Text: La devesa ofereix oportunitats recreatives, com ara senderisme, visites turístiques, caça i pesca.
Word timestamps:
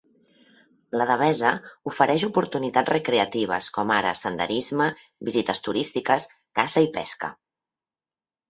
La 0.99 1.05
devesa 1.09 1.49
ofereix 1.91 2.25
oportunitats 2.27 2.91
recreatives, 2.95 3.69
com 3.77 3.93
ara 3.99 4.15
senderisme, 4.23 4.89
visites 5.29 5.63
turístiques, 5.69 6.27
caça 6.63 6.85
i 6.89 6.95
pesca. 6.97 7.31